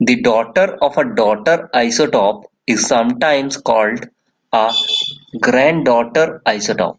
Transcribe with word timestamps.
The 0.00 0.22
daughter 0.22 0.78
of 0.80 0.96
a 0.96 1.14
daughter 1.14 1.68
isotope 1.74 2.44
is 2.66 2.86
sometimes 2.86 3.58
called 3.58 4.08
a 4.50 4.72
"granddaughter 5.42 6.40
isotope". 6.46 6.98